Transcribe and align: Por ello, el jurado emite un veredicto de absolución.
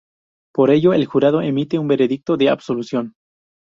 Por 0.51 0.71
ello, 0.71 0.93
el 0.93 1.05
jurado 1.05 1.41
emite 1.43 1.77
un 1.77 1.87
veredicto 1.87 2.35
de 2.35 2.49
absolución. 2.49 3.13